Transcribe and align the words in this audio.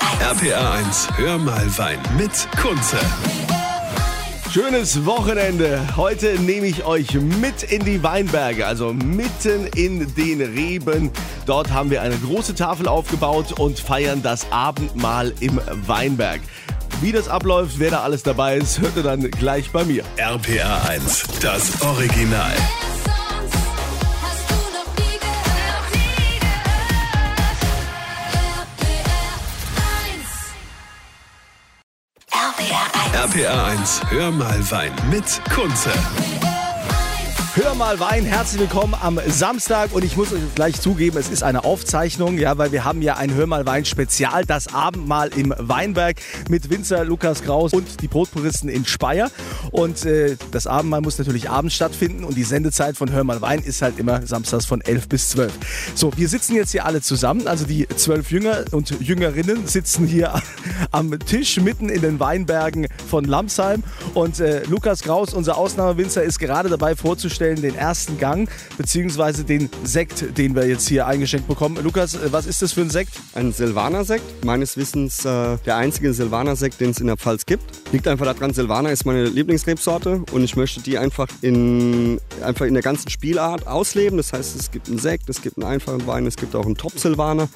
RPA 0.00 0.72
1, 0.72 1.08
hör 1.16 1.38
mal 1.38 1.66
Wein 1.76 1.98
mit 2.16 2.30
Kunze. 2.60 2.98
Schönes 4.50 5.04
Wochenende. 5.04 5.80
Heute 5.96 6.40
nehme 6.40 6.66
ich 6.66 6.84
euch 6.84 7.14
mit 7.14 7.62
in 7.64 7.84
die 7.84 8.02
Weinberge, 8.02 8.66
also 8.66 8.92
mitten 8.92 9.66
in 9.76 10.12
den 10.14 10.40
Reben. 10.40 11.10
Dort 11.46 11.70
haben 11.70 11.90
wir 11.90 12.02
eine 12.02 12.16
große 12.16 12.54
Tafel 12.54 12.88
aufgebaut 12.88 13.52
und 13.58 13.78
feiern 13.78 14.22
das 14.22 14.50
Abendmahl 14.50 15.34
im 15.40 15.60
Weinberg. 15.86 16.40
Wie 17.00 17.12
das 17.12 17.28
abläuft, 17.28 17.78
wer 17.78 17.90
da 17.90 18.00
alles 18.00 18.22
dabei 18.22 18.56
ist, 18.56 18.80
hört 18.80 18.96
ihr 18.96 19.02
dann 19.02 19.30
gleich 19.30 19.70
bei 19.70 19.84
mir. 19.84 20.02
RPA 20.16 20.88
1, 20.88 21.24
das 21.40 21.80
Original. 21.82 22.54
RPR1, 33.20 34.04
hör 34.10 34.30
mal 34.30 34.62
Wein 34.70 34.92
mit 35.10 35.42
Kunze. 35.50 35.90
Hör 37.54 37.74
mal 37.74 37.98
Wein, 37.98 38.24
herzlich 38.24 38.60
willkommen 38.60 38.94
am 38.94 39.18
Samstag. 39.26 39.92
Und 39.92 40.04
ich 40.04 40.16
muss 40.16 40.32
euch 40.32 40.38
gleich 40.54 40.80
zugeben, 40.80 41.18
es 41.18 41.28
ist 41.28 41.42
eine 41.42 41.64
Aufzeichnung, 41.64 42.38
ja, 42.38 42.56
weil 42.58 42.70
wir 42.70 42.84
haben 42.84 43.02
ja 43.02 43.16
ein 43.16 43.34
Hör 43.34 43.48
mal 43.48 43.66
Wein 43.66 43.84
Spezial, 43.84 44.44
das 44.44 44.72
Abendmahl 44.72 45.30
im 45.36 45.52
Weinberg 45.58 46.20
mit 46.48 46.70
Winzer 46.70 47.04
Lukas 47.04 47.42
Kraus 47.42 47.72
und 47.72 48.02
die 48.02 48.06
Brotpuristen 48.06 48.68
in 48.68 48.86
Speyer. 48.86 49.32
Und 49.72 50.04
äh, 50.04 50.36
das 50.52 50.68
Abendmahl 50.68 51.00
muss 51.00 51.18
natürlich 51.18 51.50
abends 51.50 51.74
stattfinden. 51.74 52.22
Und 52.22 52.36
die 52.36 52.44
Sendezeit 52.44 52.96
von 52.96 53.10
Hör 53.10 53.24
mal 53.24 53.40
Wein 53.40 53.58
ist 53.58 53.82
halt 53.82 53.98
immer 53.98 54.24
samstags 54.24 54.66
von 54.66 54.80
11 54.80 55.08
bis 55.08 55.30
12. 55.30 55.52
So, 55.96 56.12
wir 56.16 56.28
sitzen 56.28 56.54
jetzt 56.54 56.70
hier 56.70 56.86
alle 56.86 57.00
zusammen, 57.00 57.48
also 57.48 57.66
die 57.66 57.88
zwölf 57.88 58.30
Jünger 58.30 58.64
und 58.70 59.00
Jüngerinnen 59.00 59.66
sitzen 59.66 60.06
hier 60.06 60.40
am 60.92 61.18
Tisch 61.18 61.58
mitten 61.60 61.88
in 61.88 62.00
den 62.00 62.20
Weinbergen 62.20 62.86
von 63.08 63.24
Lamsheim. 63.24 63.82
Und 64.14 64.38
äh, 64.38 64.62
Lukas 64.66 65.02
Kraus, 65.02 65.34
unser 65.34 65.58
Ausnahmewinzer, 65.58 66.22
ist 66.22 66.38
gerade 66.38 66.68
dabei 66.68 66.94
vorzustellen, 66.94 67.39
den 67.40 67.74
ersten 67.74 68.18
Gang, 68.18 68.48
beziehungsweise 68.76 69.44
den 69.44 69.68
Sekt, 69.84 70.36
den 70.38 70.54
wir 70.54 70.66
jetzt 70.66 70.88
hier 70.88 71.06
eingeschenkt 71.06 71.48
bekommen. 71.48 71.78
Lukas, 71.82 72.14
äh, 72.14 72.32
was 72.32 72.46
ist 72.46 72.62
das 72.62 72.72
für 72.72 72.82
ein 72.82 72.90
Sekt? 72.90 73.12
Ein 73.34 73.52
Silvaner-Sekt, 73.52 74.44
meines 74.44 74.76
Wissens 74.76 75.24
äh, 75.24 75.56
der 75.64 75.76
einzige 75.76 76.12
Silvaner-Sekt, 76.12 76.80
den 76.80 76.90
es 76.90 77.00
in 77.00 77.06
der 77.06 77.16
Pfalz 77.16 77.46
gibt. 77.46 77.64
Liegt 77.92 78.06
einfach 78.06 78.26
daran, 78.26 78.52
Silvaner 78.52 78.90
ist 78.90 79.06
meine 79.06 79.24
Lieblingsrebsorte 79.24 80.22
und 80.32 80.44
ich 80.44 80.56
möchte 80.56 80.80
die 80.80 80.98
einfach 80.98 81.28
in, 81.40 82.20
einfach 82.42 82.66
in 82.66 82.74
der 82.74 82.82
ganzen 82.82 83.10
Spielart 83.10 83.66
ausleben. 83.66 84.16
Das 84.16 84.32
heißt, 84.32 84.54
es 84.58 84.70
gibt 84.70 84.88
einen 84.88 84.98
Sekt, 84.98 85.28
es 85.28 85.42
gibt 85.42 85.56
einen 85.56 85.66
einfachen 85.66 86.06
Wein, 86.06 86.26
es 86.26 86.36
gibt 86.36 86.54
auch 86.54 86.66
einen 86.66 86.76
Top-Silvaner. 86.76 87.48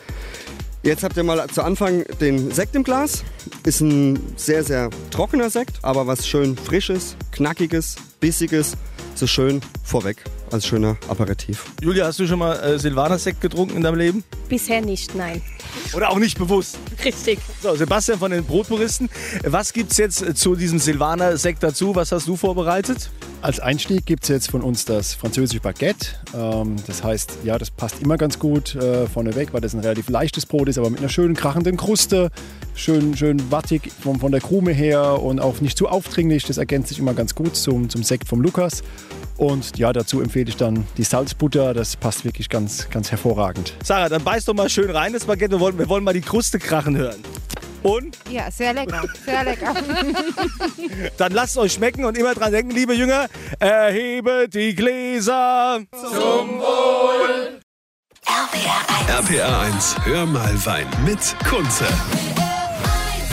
Jetzt 0.85 1.03
habt 1.03 1.17
ihr 1.17 1.23
mal 1.23 1.49
zu 1.49 1.63
Anfang 1.63 2.05
den 2.21 2.51
Sekt 2.51 2.77
im 2.77 2.85
Glas. 2.85 3.25
Ist 3.65 3.81
ein 3.81 4.19
sehr, 4.37 4.63
sehr 4.65 4.91
trockener 5.11 5.49
Sekt, 5.49 5.79
aber 5.81 6.07
was 6.07 6.29
schön 6.29 6.59
frisches, 6.59 7.17
knackiges, 7.33 7.97
bissiges, 8.21 8.75
so 9.19 9.27
schön 9.27 9.61
vorweg 9.83 10.25
als 10.51 10.67
schöner 10.67 10.97
Aperitif. 11.09 11.65
Julia, 11.81 12.07
hast 12.07 12.19
du 12.19 12.27
schon 12.27 12.39
mal 12.39 12.55
äh, 12.57 12.79
Silvaner-Sekt 12.79 13.41
getrunken 13.41 13.77
in 13.77 13.83
deinem 13.83 13.99
Leben? 13.99 14.25
Bisher 14.49 14.81
nicht, 14.81 15.15
nein. 15.15 15.43
Oder 15.95 16.11
auch 16.11 16.19
nicht 16.19 16.39
bewusst? 16.39 16.79
Richtig. 17.05 17.39
So, 17.63 17.75
Sebastian 17.75 18.19
von 18.19 18.31
den 18.31 18.45
Brotpuristen, 18.45 19.09
was 19.45 19.73
gibt's 19.73 19.97
jetzt 19.97 20.23
äh, 20.23 20.35
zu 20.35 20.55
diesem 20.55 20.79
Silvaner-Sekt 20.79 21.63
dazu? 21.63 21.95
Was 21.95 22.13
hast 22.13 22.29
du 22.29 22.37
vorbereitet? 22.37 23.11
Als 23.45 23.61
Einstieg 23.61 24.07
gibt 24.07 24.23
es 24.23 24.31
jetzt 24.31 24.51
von 24.51 24.63
uns 24.63 24.87
das 24.87 25.13
französische 25.13 25.61
Baguette. 25.61 26.07
Ähm, 26.35 26.77
das 26.87 27.05
heißt, 27.05 27.41
ja, 27.45 27.59
das 27.59 27.71
passt 27.71 28.01
immer 28.01 28.17
ganz 28.17 28.39
gut 28.39 28.75
äh, 28.75 29.07
vorneweg, 29.07 29.53
weil 29.53 29.61
das 29.61 29.75
ein 29.75 29.81
relativ 29.81 30.09
leichtes 30.09 30.47
Brot 30.47 30.71
ist, 30.71 30.79
aber 30.79 30.89
mit 30.89 31.01
einer 31.01 31.11
schönen 31.11 31.35
krachenden 31.35 31.77
Kruste, 31.77 32.31
schön, 32.75 33.15
schön 33.15 33.51
wattig 33.53 33.93
von, 34.01 34.19
von 34.19 34.33
der 34.33 34.41
Krume 34.41 34.73
her 34.73 35.23
und 35.23 35.41
auch 35.41 35.61
nicht 35.61 35.77
zu 35.77 35.89
aufdringlich. 35.89 36.45
Das 36.45 36.57
ergänzt 36.57 36.89
sich 36.89 36.99
immer 36.99 37.13
ganz 37.13 37.35
gut 37.35 37.55
zum, 37.55 37.91
zum 37.91 38.03
Sekt 38.03 38.29
vom 38.29 38.41
Lukas. 38.41 38.83
Und 39.37 39.77
ja, 39.77 39.93
dazu 39.93 40.23
empfehle 40.23 40.49
ich 40.49 40.57
dann 40.57 40.87
die 40.97 41.05
Salzbutter. 41.05 41.75
Das 41.75 41.97
passt 41.97 42.25
wirklich 42.25 42.49
ganz, 42.49 42.89
ganz 42.89 43.11
hervorragend. 43.11 43.75
Sarah, 43.85 44.09
dann 44.09 44.25
beiß 44.25 44.47
doch 44.47 44.55
mal 44.55 44.71
schön 44.71 44.89
rein, 44.89 45.13
das 45.13 45.27
Baguette. 45.27 45.57
Wir 45.57 45.61
wollen, 45.61 45.79
wir 45.79 45.91
wollen 45.91 46.03
mal 46.05 46.15
die 46.15 46.23
Kruste 46.23 46.59
krachen 46.59 46.97
hören. 46.97 47.21
Und 47.85 48.17
Ja, 48.31 48.51
sehr 48.51 48.73
lecker, 48.73 49.03
sehr 49.27 49.45
lecker. 49.45 49.75
dann 51.19 51.33
lasst 51.33 51.59
euch 51.59 51.75
schmecken 51.75 52.07
und 52.07 52.17
immer 52.17 52.35
dran 52.35 52.51
denken, 52.51 52.71
liebe 52.71 52.95
Jünger, 52.95 53.27
erhebet 53.61 54.55
die 54.55 54.75
Gläser. 54.75 55.83
RPR 58.27 59.21
1. 59.21 59.31
RPA 59.31 59.61
1, 59.61 59.97
hör 60.05 60.25
mal 60.25 60.67
Wein 60.67 60.87
mit 61.05 61.37
Kunze. 61.47 61.85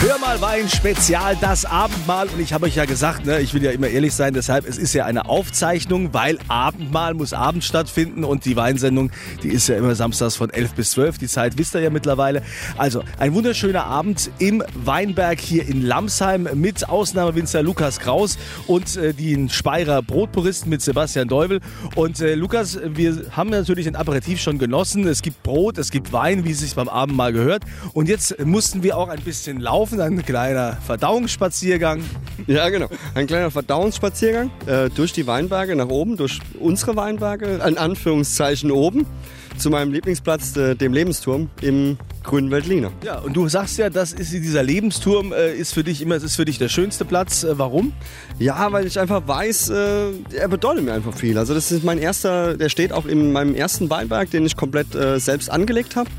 Hör 0.04 0.18
mal 0.18 0.40
Wein 0.40 0.68
Spezial, 0.68 1.36
das 1.40 1.64
Abendmahl. 1.64 2.26
Und 2.26 2.40
ich 2.40 2.52
habe 2.52 2.66
euch 2.66 2.74
ja 2.74 2.86
gesagt, 2.86 3.24
ne, 3.24 3.40
ich 3.40 3.54
will 3.54 3.62
ja 3.62 3.70
immer 3.70 3.86
ehrlich 3.86 4.12
sein, 4.12 4.34
deshalb, 4.34 4.68
es 4.68 4.76
ist 4.76 4.94
ja 4.94 5.04
eine 5.04 5.26
Aufzeichnung, 5.26 6.12
weil 6.12 6.40
Abendmahl 6.48 7.14
muss 7.14 7.32
abends 7.32 7.66
stattfinden 7.66 8.24
und 8.24 8.44
die 8.44 8.56
Weinsendung, 8.56 9.12
die 9.44 9.50
ist 9.50 9.68
ja 9.68 9.76
immer 9.76 9.94
samstags 9.94 10.34
von 10.34 10.50
11 10.50 10.74
bis 10.74 10.90
12. 10.90 11.18
Die 11.18 11.28
Zeit 11.28 11.56
wisst 11.56 11.76
ihr 11.76 11.82
ja 11.82 11.90
mittlerweile. 11.90 12.42
Also, 12.76 13.04
ein 13.20 13.32
wunderschöner 13.32 13.84
Abend 13.84 14.32
im 14.40 14.64
Weinberg 14.74 15.38
hier 15.38 15.68
in 15.68 15.82
Lamsheim 15.82 16.48
mit 16.54 16.88
Ausnahmewinzer 16.88 17.62
Lukas 17.62 18.00
Kraus 18.00 18.38
und 18.66 18.96
äh, 18.96 19.14
den 19.14 19.50
Speyerer 19.50 20.02
Brotpuristen 20.02 20.68
mit 20.68 20.82
Sebastian 20.82 21.28
Deuvel. 21.28 21.60
Und 21.94 22.20
äh, 22.20 22.34
Lukas, 22.34 22.76
wir 22.84 23.26
haben 23.30 23.50
natürlich 23.50 23.84
den 23.84 23.94
Aperitif 23.94 24.40
schon 24.40 24.58
genossen. 24.58 25.06
Es 25.06 25.22
gibt 25.22 25.44
Brot, 25.44 25.78
es 25.78 25.92
gibt 25.92 26.12
Wein, 26.12 26.44
wie 26.44 26.50
es 26.50 26.58
sich 26.58 26.74
beim 26.74 26.88
Abendmahl 26.88 27.32
gehört. 27.32 27.62
Und 27.92 28.08
jetzt 28.08 28.44
mussten 28.44 28.82
wir 28.82 28.98
auch 28.98 29.08
ein 29.08 29.20
bisschen 29.20 29.60
laufen, 29.60 29.91
ein 30.00 30.24
kleiner 30.24 30.76
Verdauungsspaziergang. 30.84 32.02
Ja, 32.46 32.68
genau. 32.68 32.88
Ein 33.14 33.26
kleiner 33.26 33.50
Verdauungsspaziergang 33.50 34.50
äh, 34.66 34.90
durch 34.90 35.12
die 35.12 35.26
Weinberge 35.26 35.76
nach 35.76 35.88
oben, 35.88 36.16
durch 36.16 36.40
unsere 36.58 36.96
Weinberge, 36.96 37.60
in 37.66 37.78
Anführungszeichen 37.78 38.70
oben, 38.70 39.06
zu 39.56 39.70
meinem 39.70 39.92
Lieblingsplatz, 39.92 40.56
äh, 40.56 40.74
dem 40.74 40.92
Lebensturm 40.92 41.50
im 41.60 41.98
grünen 42.22 42.50
Veltliner. 42.50 42.90
Ja, 43.04 43.18
und 43.18 43.34
du 43.34 43.48
sagst 43.48 43.78
ja, 43.78 43.90
das 43.90 44.12
ist 44.12 44.32
dieser 44.32 44.62
Lebensturm 44.62 45.32
äh, 45.32 45.54
ist 45.54 45.74
für 45.74 45.84
dich 45.84 46.02
immer, 46.02 46.16
ist 46.16 46.36
für 46.36 46.44
dich 46.44 46.58
der 46.58 46.68
schönste 46.68 47.04
Platz. 47.04 47.44
Äh, 47.44 47.58
warum? 47.58 47.92
Ja, 48.38 48.72
weil 48.72 48.86
ich 48.86 48.98
einfach 48.98 49.26
weiß, 49.26 49.70
äh, 49.70 50.10
er 50.34 50.48
bedeutet 50.48 50.84
mir 50.84 50.92
einfach 50.92 51.14
viel. 51.14 51.38
Also 51.38 51.54
das 51.54 51.70
ist 51.70 51.84
mein 51.84 51.98
erster, 51.98 52.56
der 52.56 52.68
steht 52.68 52.92
auch 52.92 53.06
in 53.06 53.32
meinem 53.32 53.54
ersten 53.54 53.90
Weinberg, 53.90 54.30
den 54.30 54.46
ich 54.46 54.56
komplett 54.56 54.94
äh, 54.94 55.18
selbst 55.18 55.50
angelegt 55.50 55.96
habe. 55.96 56.10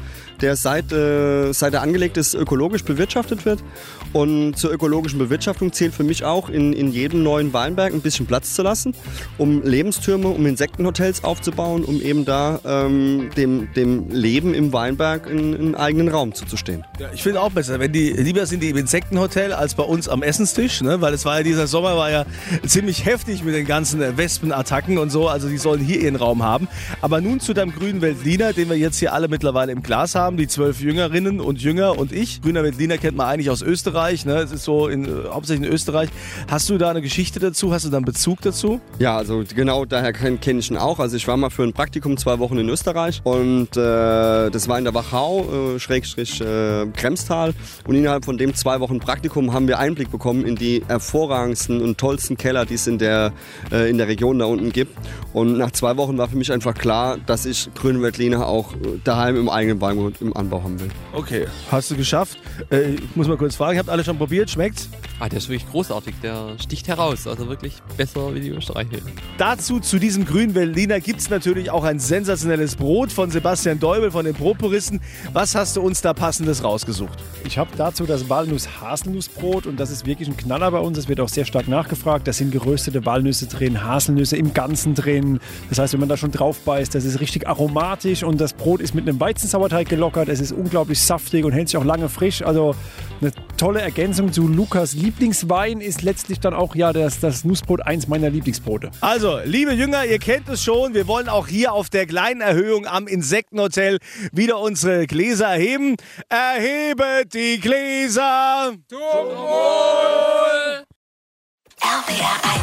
Der 0.43 0.57
seit, 0.57 0.91
äh, 0.91 1.53
seit 1.53 1.73
er 1.73 1.81
angelegt 1.81 2.17
ist, 2.17 2.33
ökologisch 2.33 2.83
bewirtschaftet 2.83 3.45
wird. 3.45 3.63
Und 4.11 4.57
zur 4.57 4.71
ökologischen 4.71 5.17
Bewirtschaftung 5.17 5.73
zählt 5.73 5.93
für 5.93 6.03
mich 6.03 6.23
auch, 6.23 6.49
in, 6.49 6.73
in 6.73 6.91
jedem 6.91 7.23
neuen 7.23 7.53
Weinberg 7.53 7.93
ein 7.93 8.01
bisschen 8.01 8.27
Platz 8.27 8.53
zu 8.53 8.61
lassen, 8.61 8.93
um 9.37 9.63
Lebenstürme, 9.63 10.27
um 10.27 10.45
Insektenhotels 10.45 11.23
aufzubauen, 11.23 11.83
um 11.83 12.01
eben 12.01 12.25
da 12.25 12.59
ähm, 12.65 13.31
dem, 13.37 13.73
dem 13.73 14.09
Leben 14.09 14.53
im 14.53 14.71
Weinberg 14.73 15.27
in, 15.27 15.53
in 15.53 15.61
einen 15.61 15.75
eigenen 15.75 16.09
Raum 16.09 16.35
zuzustehen. 16.35 16.83
Ja, 16.99 17.07
ich 17.13 17.23
finde 17.23 17.41
auch 17.41 17.51
besser, 17.51 17.79
wenn 17.79 17.91
die 17.91 18.11
lieber 18.11 18.45
sind 18.45 18.61
die 18.61 18.69
im 18.69 18.77
Insektenhotel 18.77 19.53
als 19.53 19.75
bei 19.75 19.83
uns 19.83 20.09
am 20.09 20.21
Essenstisch, 20.21 20.81
ne? 20.81 21.01
weil 21.01 21.13
es 21.13 21.25
war 21.25 21.37
ja 21.37 21.43
dieser 21.43 21.67
Sommer 21.67 21.95
war 21.95 22.11
ja 22.11 22.25
ziemlich 22.67 23.05
heftig 23.05 23.43
mit 23.43 23.55
den 23.55 23.65
ganzen 23.65 24.17
Wespenattacken 24.17 24.97
und 24.97 25.09
so, 25.09 25.27
also 25.27 25.47
die 25.47 25.57
sollen 25.57 25.81
hier 25.81 26.01
ihren 26.01 26.17
Raum 26.17 26.43
haben. 26.43 26.67
Aber 27.01 27.21
nun 27.21 27.39
zu 27.39 27.53
deinem 27.53 27.73
grünen 27.73 28.01
Veltliner, 28.01 28.53
den 28.53 28.69
wir 28.69 28.77
jetzt 28.77 28.99
hier 28.99 29.13
alle 29.13 29.27
mittlerweile 29.27 29.71
im 29.71 29.81
Glas 29.81 30.15
haben, 30.15 30.32
die 30.37 30.47
zwölf 30.47 30.81
Jüngerinnen 30.81 31.39
und 31.39 31.61
Jünger 31.61 31.97
und 31.97 32.11
ich. 32.11 32.41
Grüner 32.41 32.63
Veltliner 32.63 32.97
kennt 32.97 33.17
man 33.17 33.27
eigentlich 33.27 33.49
aus 33.49 33.61
Österreich, 33.61 34.25
ne? 34.25 34.37
es 34.37 34.51
ist 34.51 34.63
so 34.63 34.87
in, 34.87 35.05
äh, 35.05 35.09
hauptsächlich 35.29 35.67
in 35.67 35.73
Österreich. 35.73 36.09
Hast 36.49 36.69
du 36.69 36.77
da 36.77 36.89
eine 36.89 37.01
Geschichte 37.01 37.39
dazu? 37.39 37.73
Hast 37.73 37.85
du 37.85 37.89
da 37.89 37.97
einen 37.97 38.05
Bezug 38.05 38.41
dazu? 38.41 38.79
Ja, 38.99 39.17
also 39.17 39.43
genau 39.55 39.85
daher 39.85 40.13
kenne 40.13 40.37
kenn 40.37 40.59
ich 40.59 40.69
ihn 40.69 40.77
auch. 40.77 40.99
Also 40.99 41.17
ich 41.17 41.27
war 41.27 41.37
mal 41.37 41.49
für 41.49 41.63
ein 41.63 41.73
Praktikum 41.73 42.17
zwei 42.17 42.39
Wochen 42.39 42.57
in 42.57 42.69
Österreich 42.69 43.21
und 43.23 43.75
äh, 43.77 44.49
das 44.49 44.67
war 44.67 44.77
in 44.77 44.83
der 44.83 44.93
Wachau, 44.93 45.75
äh, 45.75 45.79
Schrägstrich 45.79 46.41
äh, 46.41 46.85
Kremstal. 46.95 47.53
Und 47.87 47.95
innerhalb 47.95 48.25
von 48.25 48.37
dem 48.37 48.53
zwei 48.55 48.79
Wochen 48.79 48.99
Praktikum 48.99 49.53
haben 49.53 49.67
wir 49.67 49.79
Einblick 49.79 50.11
bekommen 50.11 50.45
in 50.45 50.55
die 50.55 50.83
hervorragendsten 50.87 51.81
und 51.81 51.97
tollsten 51.97 52.37
Keller, 52.37 52.65
die 52.65 52.75
es 52.75 52.87
in 52.87 52.97
der, 52.97 53.33
äh, 53.71 53.89
in 53.89 53.97
der 53.97 54.07
Region 54.07 54.39
da 54.39 54.45
unten 54.45 54.71
gibt. 54.71 54.97
Und 55.33 55.57
nach 55.57 55.71
zwei 55.71 55.97
Wochen 55.97 56.17
war 56.17 56.27
für 56.27 56.37
mich 56.37 56.51
einfach 56.51 56.73
klar, 56.73 57.17
dass 57.25 57.45
ich 57.45 57.69
grüne 57.73 58.01
Veltliner 58.01 58.47
auch 58.47 58.73
äh, 58.73 58.99
daheim 59.03 59.35
im 59.35 59.49
eigenen 59.49 59.81
Weingut 59.81 60.12
im 60.21 60.35
Anbau 60.35 60.63
haben 60.63 60.79
will. 60.79 60.89
Okay, 61.13 61.47
hast 61.71 61.91
du 61.91 61.95
geschafft. 61.95 62.37
Äh, 62.71 62.95
ich 62.95 63.15
muss 63.15 63.27
mal 63.27 63.37
kurz 63.37 63.55
fragen, 63.55 63.75
ihr 63.75 63.79
habt 63.79 63.89
alle 63.89 64.03
schon 64.03 64.17
probiert, 64.17 64.49
schmeckt's? 64.49 64.89
Ah, 65.23 65.29
der 65.29 65.37
ist 65.37 65.47
wirklich 65.47 65.71
großartig. 65.71 66.15
Der 66.21 66.59
sticht 66.61 66.89
heraus. 66.89 67.27
Also 67.27 67.47
wirklich 67.47 67.75
besser 67.95 68.35
wie 68.35 68.41
die 68.41 68.49
Österreicher. 68.49 68.97
Dazu, 69.37 69.79
zu 69.79 69.97
diesem 69.97 70.25
grünen 70.25 70.51
Berliner, 70.51 70.99
gibt 70.99 71.21
es 71.21 71.29
natürlich 71.29 71.71
auch 71.71 71.85
ein 71.85 71.97
sensationelles 71.97 72.75
Brot 72.75 73.09
von 73.09 73.31
Sebastian 73.31 73.79
Deubel 73.79 74.11
von 74.11 74.25
den 74.25 74.33
Brotpuristen. 74.33 74.99
Was 75.31 75.55
hast 75.55 75.77
du 75.77 75.81
uns 75.81 76.01
da 76.01 76.13
passendes 76.13 76.65
rausgesucht? 76.65 77.23
Ich 77.45 77.57
habe 77.57 77.69
dazu 77.77 78.05
das 78.05 78.27
Walnuss-Haselnussbrot 78.27 79.65
und 79.65 79.79
das 79.79 79.91
ist 79.91 80.05
wirklich 80.05 80.27
ein 80.27 80.35
Knaller 80.35 80.69
bei 80.71 80.79
uns. 80.79 80.97
Das 80.97 81.07
wird 81.07 81.21
auch 81.21 81.29
sehr 81.29 81.45
stark 81.45 81.69
nachgefragt. 81.69 82.27
Da 82.27 82.33
sind 82.33 82.51
geröstete 82.51 83.05
Walnüsse 83.05 83.47
drin, 83.47 83.81
Haselnüsse 83.81 84.35
im 84.35 84.53
Ganzen 84.53 84.93
drin. 84.93 85.39
Das 85.69 85.79
heißt, 85.79 85.93
wenn 85.93 86.01
man 86.01 86.09
da 86.09 86.17
schon 86.17 86.31
drauf 86.31 86.59
beißt, 86.65 86.95
das 86.95 87.05
ist 87.05 87.21
richtig 87.21 87.47
aromatisch 87.47 88.23
und 88.23 88.41
das 88.41 88.51
Brot 88.51 88.81
ist 88.81 88.93
mit 88.93 89.07
einem 89.07 89.21
Weizensauerteig 89.21 89.87
gelockert. 89.87 90.27
Es 90.27 90.41
ist 90.41 90.51
unglaublich 90.51 90.99
saftig 90.99 91.45
und 91.45 91.53
hält 91.53 91.69
sich 91.69 91.77
auch 91.77 91.85
lange 91.85 92.09
frisch. 92.09 92.41
Also 92.41 92.75
eine 93.21 93.31
tolle 93.57 93.81
Ergänzung 93.81 94.31
zu 94.31 94.47
Lukas 94.47 94.93
Lieblingswein 94.93 95.81
ist 95.81 96.01
letztlich 96.01 96.39
dann 96.39 96.53
auch 96.53 96.75
ja 96.75 96.93
das, 96.93 97.19
das 97.19 97.43
Nussbrot 97.43 97.81
eins 97.85 98.07
meiner 98.07 98.29
Lieblingsbrote. 98.29 98.91
Also, 99.01 99.39
liebe 99.45 99.73
Jünger, 99.73 100.05
ihr 100.05 100.19
kennt 100.19 100.49
es 100.49 100.63
schon. 100.63 100.93
Wir 100.93 101.07
wollen 101.07 101.29
auch 101.29 101.47
hier 101.47 101.73
auf 101.73 101.89
der 101.89 102.05
kleinen 102.05 102.41
Erhöhung 102.41 102.85
am 102.87 103.07
Insektenhotel 103.07 103.99
wieder 104.31 104.59
unsere 104.59 105.07
Gläser 105.07 105.47
erheben. 105.47 105.95
Erhebet 106.29 107.33
die 107.33 107.59
Gläser! 107.59 108.73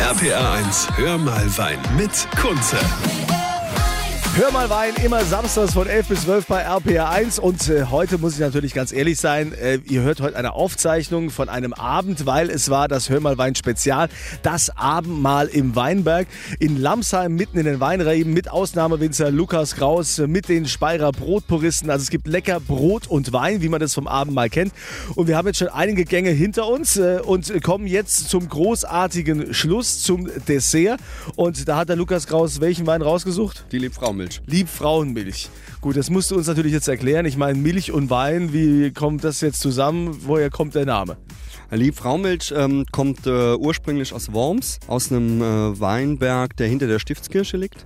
RPR 0.01 0.53
1, 0.53 0.89
hör 0.97 1.19
mal 1.19 1.47
Wein 1.57 1.79
mit 1.97 2.27
Kunze. 2.41 2.79
Hör 4.41 4.53
mal 4.53 4.71
Wein, 4.71 4.95
immer 5.05 5.23
samstags 5.23 5.75
von 5.75 5.87
11 5.87 6.09
bis 6.09 6.23
12 6.23 6.47
bei 6.47 6.63
RPR 6.63 7.11
1 7.11 7.39
und 7.39 7.69
äh, 7.69 7.85
heute 7.91 8.17
muss 8.17 8.33
ich 8.33 8.41
natürlich 8.41 8.73
ganz 8.73 8.91
ehrlich 8.91 9.21
sein, 9.21 9.53
äh, 9.53 9.81
ihr 9.85 10.01
hört 10.01 10.23
heute 10.23 10.35
eine 10.35 10.55
Aufzeichnung 10.55 11.29
von 11.29 11.51
einem 11.51 11.75
Abend, 11.75 12.25
weil 12.25 12.49
es 12.49 12.71
war 12.71 12.89
das 12.89 13.11
Hör 13.11 13.21
mal 13.21 13.37
Wein 13.37 13.55
Spezial, 13.55 14.09
das 14.43 14.75
Abendmahl 14.75 15.49
im 15.49 15.77
Weinberg 15.77 16.27
in 16.59 16.81
Lamsheim 16.81 17.35
mitten 17.35 17.59
in 17.59 17.67
den 17.67 17.81
Weinreben 17.81 18.33
mit 18.33 18.51
Ausnahmewinzer 18.51 19.31
Lukas 19.31 19.75
Kraus, 19.77 20.19
äh, 20.19 20.27
mit 20.27 20.49
den 20.49 20.67
Speyerer 20.67 21.13
Brotpuristen, 21.13 21.91
also 21.91 22.03
es 22.03 22.09
gibt 22.09 22.27
lecker 22.27 22.61
Brot 22.61 23.09
und 23.09 23.35
Wein, 23.35 23.61
wie 23.61 23.69
man 23.69 23.79
das 23.79 23.93
vom 23.93 24.09
Abendmahl 24.09 24.49
kennt 24.49 24.73
und 25.17 25.29
wir 25.29 25.37
haben 25.37 25.49
jetzt 25.49 25.59
schon 25.59 25.69
einige 25.69 26.07
Gänge 26.07 26.31
hinter 26.31 26.67
uns 26.67 26.97
äh, 26.97 27.21
und 27.23 27.63
kommen 27.63 27.87
jetzt 27.87 28.31
zum 28.31 28.49
großartigen 28.49 29.53
Schluss, 29.53 30.03
zum 30.03 30.31
Dessert 30.49 30.99
und 31.37 31.69
da 31.69 31.77
hat 31.77 31.91
der 31.91 31.97
Lukas 31.97 32.27
Kraus 32.27 32.63
welchen 32.63 32.87
Wein 32.87 33.03
rausgesucht? 33.03 33.67
Die 33.71 33.79
Liebfraumilch. 33.79 34.30
Liebfrauenmilch. 34.47 35.49
Gut, 35.81 35.97
das 35.97 36.11
musst 36.11 36.31
du 36.31 36.37
uns 36.37 36.47
natürlich 36.47 36.73
jetzt 36.73 36.89
erklären. 36.89 37.27
Ich 37.27 37.37
meine, 37.37 37.59
Milch 37.59 37.93
und 37.93 38.11
Wein, 38.11 38.53
wie 38.53 38.91
kommt 38.93 39.25
das 39.25 39.41
jetzt 39.41 39.61
zusammen? 39.61 40.19
Woher 40.23 40.51
kommt 40.51 40.75
der 40.75 40.87
Name? 40.87 41.17
Liebfraumilch 41.71 42.53
ähm, 42.57 42.85
kommt 42.91 43.27
äh, 43.27 43.55
ursprünglich 43.55 44.13
aus 44.13 44.33
Worms, 44.33 44.81
aus 44.89 45.13
einem 45.13 45.41
äh, 45.41 45.81
Weinberg, 45.81 46.57
der 46.57 46.67
hinter 46.67 46.89
der 46.89 46.99
Stiftskirche 46.99 47.57
liegt. 47.57 47.85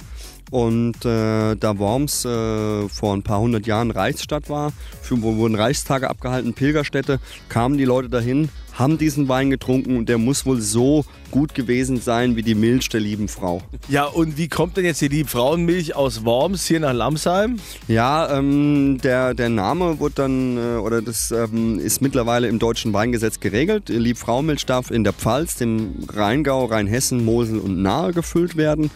Und 0.51 1.05
äh, 1.05 1.55
da 1.57 1.79
Worms 1.79 2.25
äh, 2.25 2.89
vor 2.89 3.15
ein 3.15 3.23
paar 3.23 3.41
hundert 3.41 3.67
Jahren 3.67 3.91
Reichsstadt 3.91 4.49
war, 4.49 4.73
wurden 5.11 5.55
Reichstage 5.55 6.09
abgehalten, 6.09 6.55
Pilgerstätte, 6.55 7.19
kamen 7.49 7.77
die 7.77 7.85
Leute 7.85 8.09
dahin, 8.09 8.49
haben 8.75 8.99
diesen 8.99 9.29
Wein 9.29 9.51
getrunken 9.51 9.97
und 9.97 10.09
der 10.09 10.19
muss 10.19 10.45
wohl 10.47 10.61
so 10.61 11.05
gut 11.31 11.55
gewesen 11.55 12.01
sein 12.01 12.37
wie 12.37 12.43
die 12.43 12.55
Milch 12.55 12.89
der 12.89 13.01
lieben 13.01 13.29
Frau. 13.29 13.63
Ja, 13.89 14.05
und 14.05 14.37
wie 14.37 14.49
kommt 14.49 14.77
denn 14.77 14.85
jetzt 14.85 15.01
die 15.01 15.09
Liebfrauenmilch 15.09 15.97
aus 15.97 16.25
Worms 16.25 16.67
hier 16.67 16.81
nach 16.81 16.93
Lamsheim? 16.93 17.59
Ja, 17.89 18.37
ähm, 18.37 18.99
der, 19.03 19.35
der 19.35 19.49
Name 19.49 20.01
wurde 20.01 20.15
dann, 20.17 20.57
äh, 20.57 20.77
oder 20.79 21.03
das 21.03 21.31
ähm, 21.31 21.79
ist 21.79 22.03
mittlerweile 22.03 22.49
im 22.49 22.59
deutschen 22.59 22.93
Weingesetz 22.93 23.41
geregelt. 23.41 23.89
Liebfraumilch 23.89 24.67
darf 24.67 24.91
in 24.91 25.05
der 25.05 25.13
Pfalz, 25.13 25.57
dem 25.57 25.95
Rheingau, 26.13 26.67
Rheinhessen, 26.67 27.25
Mosel 27.25 27.59
und 27.59 27.81
Nahe 27.81 28.13
gefüllt 28.13 28.57
werden 28.57 28.91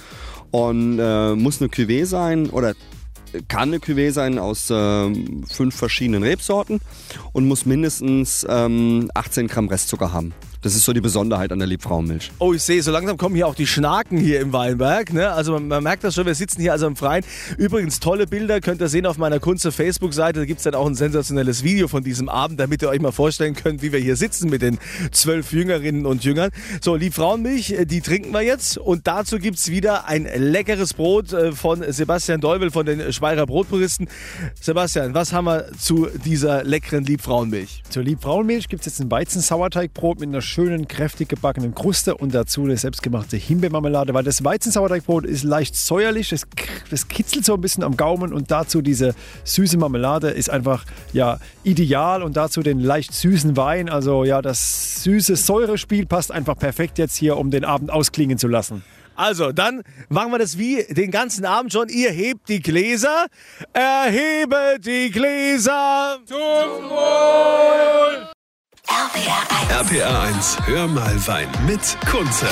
und 0.50 0.98
äh, 0.98 1.34
muss 1.34 1.60
eine 1.60 1.70
Cuvée 1.70 2.04
sein 2.04 2.50
oder 2.50 2.74
kann 3.48 3.68
eine 3.70 3.78
Cuvée 3.78 4.10
sein 4.10 4.38
aus 4.38 4.70
äh, 4.70 5.12
fünf 5.48 5.74
verschiedenen 5.74 6.22
Rebsorten 6.22 6.80
und 7.32 7.46
muss 7.46 7.66
mindestens 7.66 8.46
ähm, 8.48 9.10
18 9.14 9.48
Gramm 9.48 9.68
Restzucker 9.68 10.12
haben. 10.12 10.32
Das 10.60 10.74
ist 10.74 10.84
so 10.84 10.92
die 10.92 11.00
Besonderheit 11.00 11.52
an 11.52 11.60
der 11.60 11.68
Liebfrauenmilch. 11.68 12.32
Oh, 12.40 12.52
ich 12.52 12.62
sehe, 12.62 12.82
so 12.82 12.90
langsam 12.90 13.16
kommen 13.16 13.36
hier 13.36 13.46
auch 13.46 13.54
die 13.54 13.66
Schnaken 13.66 14.18
hier 14.18 14.40
im 14.40 14.52
Weinberg. 14.52 15.12
Ne? 15.12 15.30
Also 15.30 15.52
man, 15.52 15.68
man 15.68 15.84
merkt 15.84 16.02
das 16.02 16.16
schon, 16.16 16.26
wir 16.26 16.34
sitzen 16.34 16.60
hier 16.60 16.72
also 16.72 16.88
im 16.88 16.96
Freien. 16.96 17.24
Übrigens, 17.58 18.00
tolle 18.00 18.26
Bilder 18.26 18.60
könnt 18.60 18.80
ihr 18.80 18.88
sehen 18.88 19.06
auf 19.06 19.18
meiner 19.18 19.38
Kunze 19.38 19.70
Facebook-Seite. 19.70 20.40
Da 20.40 20.46
gibt 20.46 20.58
es 20.58 20.64
dann 20.64 20.74
auch 20.74 20.86
ein 20.86 20.96
sensationelles 20.96 21.62
Video 21.62 21.86
von 21.86 22.02
diesem 22.02 22.28
Abend, 22.28 22.58
damit 22.58 22.82
ihr 22.82 22.88
euch 22.88 23.00
mal 23.00 23.12
vorstellen 23.12 23.54
könnt, 23.54 23.82
wie 23.82 23.92
wir 23.92 24.00
hier 24.00 24.16
sitzen 24.16 24.50
mit 24.50 24.62
den 24.62 24.78
zwölf 25.12 25.52
Jüngerinnen 25.52 26.06
und 26.06 26.24
Jüngern. 26.24 26.50
So, 26.80 26.96
Liebfrauenmilch, 26.96 27.70
äh, 27.70 27.84
die 27.86 28.00
trinken 28.00 28.32
wir 28.32 28.42
jetzt. 28.42 28.78
Und 28.78 29.06
dazu 29.06 29.38
gibt 29.38 29.58
es 29.58 29.70
wieder 29.70 30.06
ein 30.06 30.28
leckeres 30.34 30.92
Brot 30.92 31.32
äh, 31.32 31.52
von 31.52 31.84
Sebastian 31.86 32.40
Deubel 32.40 32.72
von 32.72 32.84
den 32.84 33.12
Speyerer 33.12 33.46
Brotpuristen. 33.46 34.08
Sebastian, 34.60 35.14
was 35.14 35.32
haben 35.32 35.44
wir 35.44 35.70
zu 35.78 36.08
dieser 36.24 36.64
leckeren 36.64 37.04
Liebfrauenmilch? 37.04 37.84
Zur 37.88 38.02
Liebfrauenmilch 38.02 38.68
gibt 38.68 38.80
es 38.80 38.86
jetzt 38.86 39.00
ein 39.00 39.10
Weizensauerteigbrot 39.10 40.18
mit 40.18 40.30
einer 40.30 40.47
schönen, 40.48 40.88
kräftig 40.88 41.28
gebackenen 41.28 41.74
Kruste 41.74 42.16
und 42.16 42.34
dazu 42.34 42.64
eine 42.64 42.76
selbstgemachte 42.76 43.36
Himbeermarmelade, 43.36 44.14
weil 44.14 44.24
das 44.24 44.42
Weizensauerteigbrot 44.42 45.24
ist 45.24 45.44
leicht 45.44 45.76
säuerlich, 45.76 46.30
das, 46.30 46.46
das 46.90 47.08
kitzelt 47.08 47.44
so 47.44 47.54
ein 47.54 47.60
bisschen 47.60 47.84
am 47.84 47.96
Gaumen 47.96 48.32
und 48.32 48.50
dazu 48.50 48.82
diese 48.82 49.14
süße 49.44 49.78
Marmelade 49.78 50.30
ist 50.30 50.50
einfach 50.50 50.84
ja 51.12 51.38
ideal 51.62 52.22
und 52.22 52.36
dazu 52.36 52.62
den 52.62 52.80
leicht 52.80 53.12
süßen 53.14 53.56
Wein, 53.56 53.88
also 53.88 54.24
ja, 54.24 54.42
das 54.42 55.04
süße 55.04 55.36
Säurespiel 55.36 56.06
passt 56.06 56.32
einfach 56.32 56.58
perfekt 56.58 56.98
jetzt 56.98 57.16
hier, 57.16 57.36
um 57.36 57.50
den 57.50 57.64
Abend 57.64 57.90
ausklingen 57.90 58.38
zu 58.38 58.48
lassen. 58.48 58.82
Also, 59.18 59.50
dann 59.50 59.82
machen 60.08 60.30
wir 60.30 60.38
das 60.38 60.58
wie 60.58 60.84
den 60.88 61.10
ganzen 61.10 61.44
Abend 61.44 61.72
schon. 61.72 61.88
Ihr 61.88 62.12
hebt 62.12 62.48
die 62.48 62.60
Gläser, 62.60 63.26
erhebet 63.72 64.86
die 64.86 65.10
Gläser. 65.10 66.18
RPR 68.88 70.28
1, 70.30 70.58
hör 70.66 70.86
mal 70.86 71.26
Wein 71.26 71.48
mit 71.66 71.98
Kunze. 72.06 72.48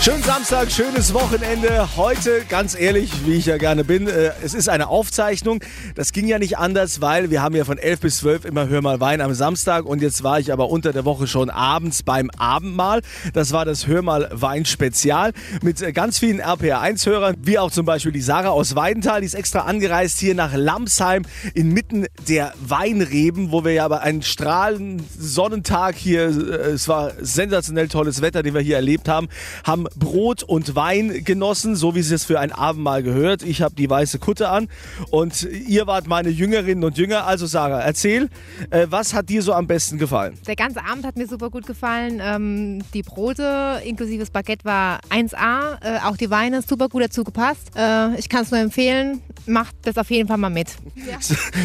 Schönen 0.00 0.22
Samstag, 0.22 0.70
schönes 0.70 1.12
Wochenende. 1.12 1.96
Heute, 1.96 2.44
ganz 2.48 2.78
ehrlich, 2.78 3.10
wie 3.26 3.34
ich 3.34 3.46
ja 3.46 3.56
gerne 3.58 3.82
bin, 3.82 4.06
äh, 4.06 4.30
es 4.44 4.54
ist 4.54 4.68
eine 4.68 4.86
Aufzeichnung. 4.86 5.58
Das 5.96 6.12
ging 6.12 6.28
ja 6.28 6.38
nicht 6.38 6.56
anders, 6.56 7.00
weil 7.00 7.30
wir 7.30 7.42
haben 7.42 7.56
ja 7.56 7.64
von 7.64 7.78
11 7.78 8.00
bis 8.00 8.18
12 8.18 8.44
immer 8.44 8.68
Hör 8.68 8.80
mal 8.80 9.00
Wein 9.00 9.20
am 9.20 9.34
Samstag 9.34 9.84
und 9.84 10.00
jetzt 10.00 10.22
war 10.22 10.38
ich 10.38 10.52
aber 10.52 10.70
unter 10.70 10.92
der 10.92 11.04
Woche 11.04 11.26
schon 11.26 11.50
abends 11.50 12.04
beim 12.04 12.30
Abendmahl. 12.38 13.02
Das 13.32 13.52
war 13.52 13.64
das 13.64 13.88
Hör 13.88 14.02
mal 14.02 14.28
Wein 14.30 14.66
Spezial 14.66 15.32
mit 15.62 15.82
äh, 15.82 15.92
ganz 15.92 16.20
vielen 16.20 16.40
RPR1-Hörern, 16.40 17.34
wie 17.42 17.58
auch 17.58 17.72
zum 17.72 17.84
Beispiel 17.84 18.12
die 18.12 18.22
Sarah 18.22 18.50
aus 18.50 18.76
Weidenthal, 18.76 19.20
die 19.20 19.26
ist 19.26 19.34
extra 19.34 19.62
angereist 19.62 20.20
hier 20.20 20.36
nach 20.36 20.54
Lamsheim 20.54 21.24
inmitten 21.54 22.06
der 22.28 22.54
Weinreben, 22.60 23.50
wo 23.50 23.64
wir 23.64 23.72
ja 23.72 23.84
aber 23.84 24.02
einen 24.02 24.22
strahlenden 24.22 25.04
Sonnentag 25.18 25.96
hier, 25.96 26.28
äh, 26.28 26.70
es 26.70 26.86
war 26.86 27.12
sensationell 27.20 27.88
tolles 27.88 28.22
Wetter, 28.22 28.44
den 28.44 28.54
wir 28.54 28.60
hier 28.60 28.76
erlebt 28.76 29.08
haben, 29.08 29.28
haben 29.64 29.87
Brot 29.96 30.42
und 30.42 30.74
Wein 30.74 31.24
genossen, 31.24 31.76
so 31.76 31.94
wie 31.94 32.00
es 32.00 32.10
es 32.10 32.24
für 32.24 32.40
ein 32.40 32.52
Abendmahl 32.52 33.02
gehört. 33.02 33.42
Ich 33.42 33.62
habe 33.62 33.74
die 33.74 33.88
weiße 33.88 34.18
Kutte 34.18 34.48
an 34.48 34.68
und 35.10 35.42
ihr 35.42 35.86
wart 35.86 36.06
meine 36.06 36.28
Jüngerinnen 36.28 36.84
und 36.84 36.96
Jünger. 36.96 37.26
Also 37.26 37.46
Sarah, 37.46 37.80
erzähl, 37.80 38.28
äh, 38.70 38.86
was 38.90 39.14
hat 39.14 39.28
dir 39.28 39.42
so 39.42 39.52
am 39.52 39.66
besten 39.66 39.98
gefallen? 39.98 40.38
Der 40.46 40.56
ganze 40.56 40.84
Abend 40.84 41.04
hat 41.04 41.16
mir 41.16 41.26
super 41.26 41.50
gut 41.50 41.66
gefallen. 41.66 42.20
Ähm, 42.22 42.82
die 42.94 43.02
Brote 43.02 43.80
inklusive 43.84 44.20
das 44.20 44.30
Baguette 44.30 44.64
war 44.64 45.00
1A. 45.10 45.78
Äh, 45.82 45.98
auch 46.04 46.16
die 46.16 46.30
Weine 46.30 46.62
super 46.62 46.88
gut 46.88 47.02
dazu 47.02 47.24
gepasst. 47.24 47.70
Äh, 47.76 48.16
ich 48.18 48.28
kann 48.28 48.42
es 48.42 48.50
nur 48.50 48.60
empfehlen. 48.60 49.22
Macht 49.46 49.74
das 49.82 49.96
auf 49.96 50.10
jeden 50.10 50.28
Fall 50.28 50.38
mal 50.38 50.50
mit. 50.50 50.68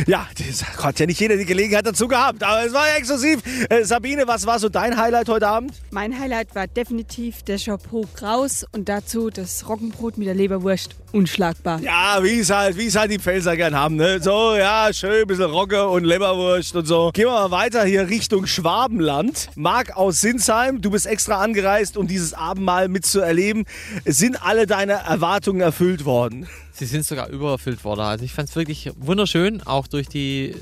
Ja, 0.07 0.27
das 0.37 0.63
hat 0.83 0.99
ja 0.99 1.05
nicht 1.05 1.19
jeder 1.19 1.37
die 1.37 1.45
Gelegenheit 1.45 1.85
dazu 1.85 2.07
gehabt, 2.07 2.43
aber 2.43 2.65
es 2.65 2.73
war 2.73 2.87
ja 2.87 2.95
exklusiv. 2.95 3.41
Äh, 3.69 3.83
Sabine, 3.83 4.27
was 4.27 4.45
war 4.45 4.59
so 4.59 4.69
dein 4.69 4.97
Highlight 4.97 5.29
heute 5.29 5.47
Abend? 5.47 5.73
Mein 5.91 6.17
Highlight 6.17 6.53
war 6.55 6.67
definitiv 6.67 7.43
der 7.43 7.57
Chapeau 7.57 8.05
Kraus 8.13 8.65
und 8.71 8.89
dazu 8.89 9.29
das 9.29 9.67
Roggenbrot 9.67 10.17
mit 10.17 10.27
der 10.27 10.35
Leberwurst. 10.35 10.95
Unschlagbar. 11.11 11.79
Ja, 11.81 12.19
wie 12.21 12.39
es 12.39 12.49
halt, 12.49 12.77
wie 12.77 12.87
es 12.87 12.95
halt 12.95 13.11
die 13.11 13.19
Pfälzer 13.19 13.55
gern 13.55 13.75
haben, 13.75 13.95
ne? 13.95 14.21
So, 14.21 14.55
ja, 14.55 14.89
schön, 14.91 15.21
ein 15.21 15.27
bisschen 15.27 15.49
Rogge 15.49 15.87
und 15.87 16.03
Leberwurst 16.05 16.75
und 16.75 16.85
so. 16.85 17.11
Gehen 17.13 17.25
wir 17.25 17.33
mal 17.33 17.51
weiter 17.51 17.85
hier 17.85 18.09
Richtung 18.09 18.47
Schwabenland. 18.47 19.49
Marc 19.55 19.95
aus 19.95 20.21
Sinsheim, 20.21 20.81
du 20.81 20.89
bist 20.89 21.05
extra 21.05 21.41
angereist, 21.41 21.97
um 21.97 22.07
dieses 22.07 22.33
Abendmahl 22.33 22.87
mitzuerleben. 22.87 23.65
Sind 24.05 24.41
alle 24.43 24.65
deine 24.65 24.93
Erwartungen 24.93 25.61
erfüllt 25.61 26.05
worden? 26.05 26.47
Sie 26.75 26.85
sind 26.85 27.05
sogar 27.05 27.29
übererfüllt 27.29 27.83
worden. 27.83 28.01
Also 28.01 28.25
ich 28.25 28.33
fand 28.33 28.49
es 28.49 28.55
wirklich 28.55 28.89
wunderschön, 28.97 29.61
auch 29.61 29.85
durch 29.85 30.07
die, 30.07 30.55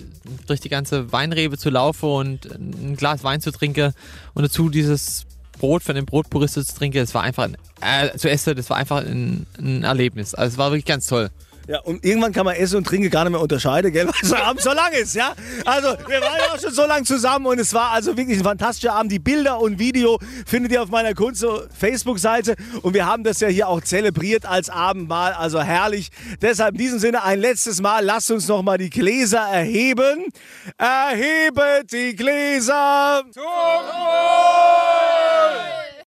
durch 0.45 0.59
die 0.59 0.67
ganze 0.67 1.13
Weinrebe 1.13 1.57
zu 1.57 1.69
laufen 1.69 2.09
und 2.09 2.45
ein 2.51 2.97
Glas 2.97 3.23
Wein 3.23 3.39
zu 3.39 3.51
trinken 3.51 3.93
und 4.33 4.43
dazu 4.43 4.69
dieses 4.69 5.25
Brot 5.59 5.83
von 5.83 5.95
dem 5.95 6.05
Brotpuristen 6.05 6.65
zu 6.65 6.75
trinken. 6.75 6.97
Das 6.97 7.13
war 7.13 7.23
einfach 7.23 7.43
ein, 7.43 7.57
äh, 7.81 8.17
zu 8.17 8.29
essen, 8.29 8.55
das 8.55 8.69
war 8.69 8.77
einfach 8.77 8.97
ein, 8.97 9.45
ein 9.59 9.83
Erlebnis. 9.83 10.33
Also 10.33 10.53
es 10.53 10.57
war 10.57 10.71
wirklich 10.71 10.85
ganz 10.85 11.07
toll. 11.07 11.29
Ja, 11.67 11.79
und 11.81 12.03
irgendwann 12.03 12.33
kann 12.33 12.45
man 12.45 12.55
Essen 12.55 12.77
und 12.77 12.87
Trinken 12.87 13.09
gar 13.09 13.23
nicht 13.23 13.31
mehr 13.31 13.41
unterscheiden, 13.41 13.91
gell, 13.93 14.07
weil 14.07 14.13
es 14.21 14.33
abends 14.33 14.63
so 14.63 14.71
lang 14.71 14.91
ist, 14.93 15.15
ja? 15.15 15.33
Also, 15.65 15.89
wir 16.07 16.21
waren 16.21 16.37
ja 16.37 16.53
auch 16.53 16.59
schon 16.59 16.73
so 16.73 16.85
lange 16.85 17.03
zusammen 17.03 17.45
und 17.45 17.59
es 17.59 17.73
war 17.73 17.91
also 17.91 18.17
wirklich 18.17 18.39
ein 18.39 18.43
fantastischer 18.43 18.93
Abend. 18.93 19.11
Die 19.11 19.19
Bilder 19.19 19.59
und 19.59 19.79
Video 19.79 20.19
findet 20.45 20.71
ihr 20.71 20.81
auf 20.81 20.89
meiner 20.89 21.13
Kunst 21.13 21.45
Facebook-Seite 21.77 22.55
und 22.81 22.93
wir 22.93 23.05
haben 23.05 23.23
das 23.23 23.39
ja 23.39 23.47
hier 23.47 23.67
auch 23.67 23.81
zelebriert 23.81 24.45
als 24.45 24.69
Abendmahl, 24.69 25.33
also 25.33 25.61
herrlich. 25.61 26.09
Deshalb 26.41 26.73
in 26.73 26.79
diesem 26.79 26.99
Sinne 26.99 27.23
ein 27.23 27.39
letztes 27.39 27.81
Mal, 27.81 28.03
lasst 28.03 28.31
uns 28.31 28.47
noch 28.47 28.63
mal 28.63 28.77
die 28.77 28.89
Gläser 28.89 29.39
erheben. 29.39 30.25
Erhebet 30.77 31.91
die 31.91 32.15
Gläser 32.15 33.23
zum 33.31 33.43
Wohl! 33.43 35.40